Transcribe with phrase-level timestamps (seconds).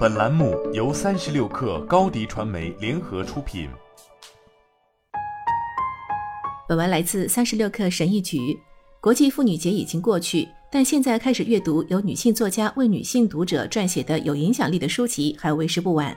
[0.00, 3.68] 本栏目由三十六氪高低传媒联合出品。
[6.66, 8.58] 本文来自三十六氪神译局。
[8.98, 16.16] 国际妇女节已经过去，但现在开始阅读由女性作家为女性读者撰写的有影响力的书籍还为时不晚。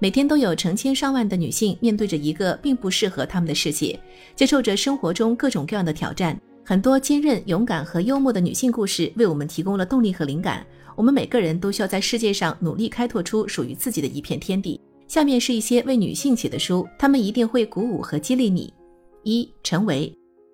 [0.00, 3.96] 每天都有成千上万的女性面对着一个并不适合她们的世界，
[4.34, 6.36] 接受着生活中各种各样的挑战。
[6.64, 10.66] 很多坚韧、勇敢和幽默的女性故事为我们提供了动力和灵感。
[10.96, 14.80] 我们每个人都需要在世界上努力开拓出属于自己的一片天地。
[15.08, 18.72] 下面是一些为女性写的书，她们一定会鼓舞和激励你。
[19.24, 20.12] 一、陈为。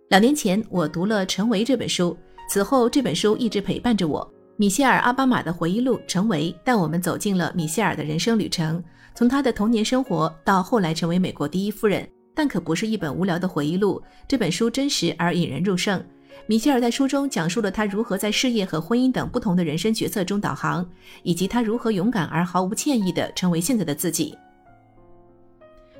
[0.08, 2.16] 两年前我读了《陈为》这本书，
[2.48, 4.27] 此后这本书一直陪伴着我。
[4.56, 8.82] 米歇尔·奥巴马的回忆录《陈为》带我们走进了米歇尔的人生旅程，
[9.14, 12.08] 从他的童年生活到后来成为美国第一夫人。
[12.34, 16.02] 但可不是一本无聊的回忆录，这本书真实而引人入胜。
[16.46, 20.88] 米歇尔在书中讲述了她如何在事业和婚姻等不同的人生角色中导航，
[21.22, 24.36] 以及她如何勇敢而毫无歉意地成为现在的自己。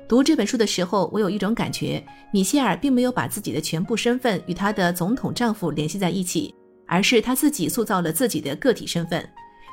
[0.07, 9.27] 读这本书的时候，我有一种感觉：米歇尔并没有把自己的全部身份与她的总统丈夫联系在一起，而是她自己塑造了自己的个体身份。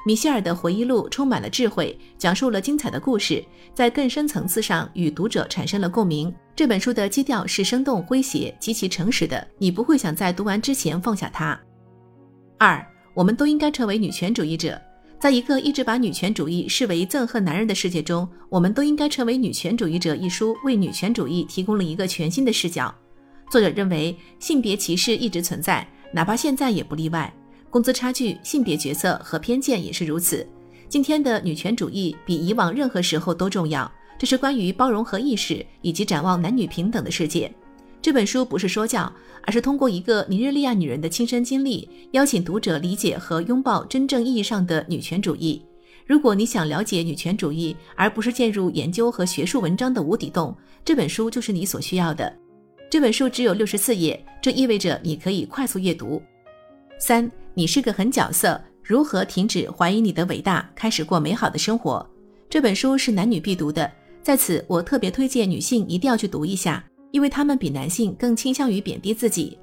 [0.06, 6.32] 米歇尔的回忆录充满了智慧，讲述了精彩的故事，在更深层次上与读者产生了共鸣。
[6.54, 11.58] 这本书的基调是生动诙谐、极其诚实的，你不会想在读完之前放下它。
[12.58, 14.80] 二，我们都应该成为女权主义者。
[15.18, 20.14] 在一个一直把女权主义视为憎恨男人的世界中，我们都应该成为女权主义者。
[20.14, 22.94] 一书为女权主义提供了一个全新的视角。
[23.50, 27.32] 作者认为，性别歧视一直存在，哪怕现在也不例外。
[27.74, 30.46] 工资差距、性别角色和偏见也是如此。
[30.88, 33.90] 今天的女权主义比以往任何时候都重要。
[34.16, 37.52] 这是关于包容和意识，以及展望男女平等的世界。
[38.00, 45.60] 这本书不是说教，而是通过一个尼日利亚女人的亲身经历，邀请读者理解和拥抱真正意义上的女权主义。
[46.06, 52.32] 如果你想了解女权主义，而不是陷入研究和学术文章的无底洞，这本书就是你所需要的。
[52.88, 56.22] 这本书只有六十四页，这意味着你可以快速阅读。
[56.98, 62.04] 三，你是个狠角色，如何停止怀疑你的伟大，开始过美好的生活？
[62.48, 63.90] 这本书是男女必读的。
[64.22, 69.58] 在此，我特别推荐女性一定要去读一下，因为她们比男性更倾向于贬低自己。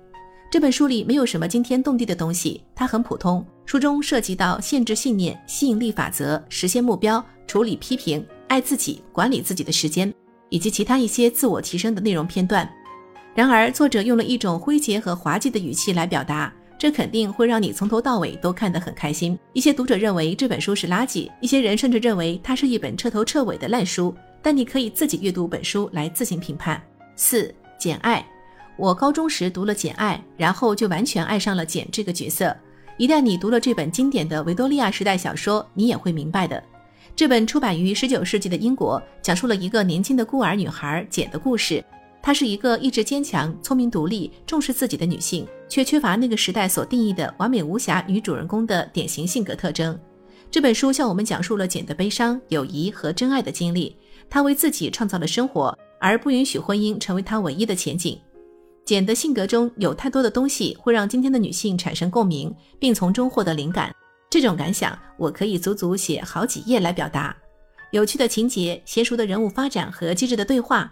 [0.52, 3.44] 这本书里没有什么惊天动地的东西，它很普通。
[3.66, 10.14] 书中涉及到限制信念、吸引力法则、实现目标、处理批评、爱自己、管理自己的时间，
[10.50, 12.70] 以及其他一些自我提升的内容片段。
[13.34, 19.38] 然而，作者用了一种诙谐和滑稽的语气来表达，这肯定会让你从头到尾都看得很开心。
[19.54, 24.12] 一些读者认为这本书是垃圾，一些人甚至认为它是一本彻头彻尾的烂书。
[24.42, 26.82] 但你可以自己阅读本书来自行评判。
[27.16, 27.44] 四，
[27.78, 28.18] 《简爱》，
[28.78, 32.58] 我高中时读了《简爱》，然后就完全爱上了简这个角色。
[32.98, 36.64] 一旦你读了这本经典的维多利亚时代小说，你也会明白的。
[37.16, 41.86] 这本出版于十九世纪的英国，讲述了一个年轻的孤儿女孩简的故事。
[42.22, 50.00] 她是一个意志坚强、聪明独立、重视自己的女性，却缺乏那个时代所定义的完美无瑕女主人公的典型性格特征。
[50.52, 53.96] 这本书向我们讲述了简的悲伤、友谊和真爱的经历。
[54.30, 58.20] 她为自己创造了生活，而不允许婚姻成为她唯一的前景。
[58.86, 63.94] 简的性格中有太多的东西会让今天的女性产生共鸣，并从中获得灵感。
[64.30, 67.36] 这种感想，我可以足足写好几页来表达。
[67.92, 70.92] 有趣的情节、娴熟的人物发展和机智的对话，